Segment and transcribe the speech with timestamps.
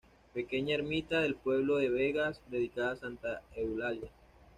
[0.33, 4.09] Pequeña ermita del pueblo de Begas dedicada a Santa Eulalia.